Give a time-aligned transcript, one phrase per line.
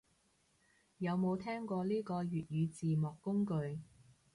[0.97, 3.79] 有冇聽過呢個粵語字幕工具